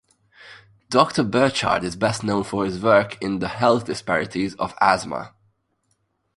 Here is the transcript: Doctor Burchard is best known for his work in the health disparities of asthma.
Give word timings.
Doctor 0.89 1.23
Burchard 1.23 1.83
is 1.83 1.95
best 1.95 2.23
known 2.23 2.43
for 2.43 2.65
his 2.65 2.81
work 2.81 3.21
in 3.21 3.37
the 3.37 3.47
health 3.47 3.85
disparities 3.85 4.55
of 4.55 4.73
asthma. 4.81 5.35